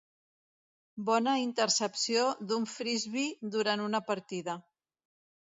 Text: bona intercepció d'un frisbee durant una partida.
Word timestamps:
bona 1.09 1.35
intercepció 1.41 2.25
d'un 2.53 2.67
frisbee 2.73 3.53
durant 3.57 3.85
una 3.89 4.03
partida. 4.11 4.61